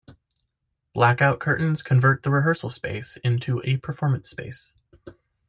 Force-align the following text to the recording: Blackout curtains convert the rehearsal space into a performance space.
Blackout 0.95 1.39
curtains 1.39 1.83
convert 1.83 2.23
the 2.23 2.31
rehearsal 2.31 2.71
space 2.71 3.19
into 3.23 3.61
a 3.63 3.77
performance 3.77 4.31
space. 4.31 4.73